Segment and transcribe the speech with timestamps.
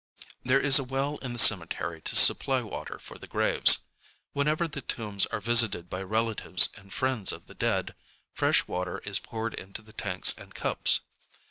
[0.43, 3.81] There is a well in the cemetery to supply water for the graves.
[4.33, 7.93] Whenever the tombs are visited by relatives and friends of the dead,
[8.33, 11.01] fresh water is poured into the tanks and cups.